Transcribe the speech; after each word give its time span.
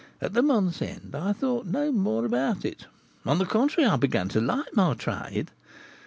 At 0.19 0.33
the 0.33 0.41
month's 0.41 0.81
end 0.81 1.13
I 1.13 1.31
thought 1.31 1.67
no 1.67 1.91
more 1.91 2.25
about 2.25 2.65
it; 2.65 2.87
on 3.23 3.37
the 3.37 3.45
contrary, 3.45 3.87
I 3.87 3.97
began 3.97 4.29
to 4.29 4.41
like 4.41 4.75
my 4.75 4.95
trade. 4.95 5.51